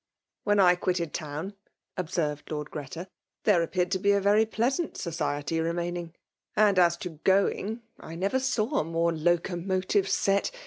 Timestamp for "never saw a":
8.15-8.83